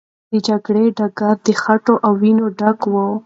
د 0.31 0.33
جګړې 0.47 0.83
ډګر 0.97 1.35
د 1.45 1.47
خټو 1.61 1.93
او 2.05 2.13
وینو 2.21 2.45
ډک 2.59 2.79
و. 2.91 2.93